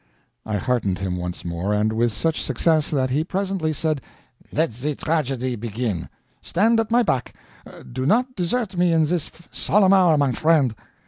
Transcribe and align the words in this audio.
I 0.47 0.55
heartened 0.57 0.97
him 0.97 1.15
once 1.15 1.45
more, 1.45 1.75
and 1.75 1.93
with 1.93 2.11
such 2.11 2.41
success 2.41 2.89
that 2.89 3.11
he 3.11 3.23
presently 3.23 3.71
said, 3.71 4.01
"Let 4.51 4.71
the 4.71 4.95
tragedy 4.95 5.55
begin. 5.55 6.09
Stand 6.41 6.79
at 6.79 6.89
my 6.89 7.03
back; 7.03 7.35
do 7.93 8.07
not 8.07 8.35
desert 8.35 8.75
me 8.75 8.91
in 8.93 9.05
this 9.05 9.29
solemn 9.51 9.93
hour, 9.93 10.17
my 10.17 10.31
friend." 10.31 10.73